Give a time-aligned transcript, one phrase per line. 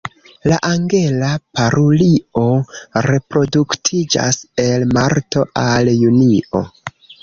[0.51, 1.29] La Angela
[1.59, 2.47] parulio
[3.11, 6.69] reproduktiĝas el marto al junio.